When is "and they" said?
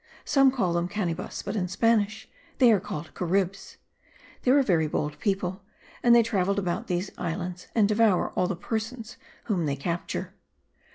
6.01-6.23